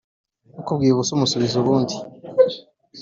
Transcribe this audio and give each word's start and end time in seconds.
Ukubwiye 0.59 0.91
ubusa 0.93 1.11
umusubiza 1.15 1.55
ubundi. 1.61 1.95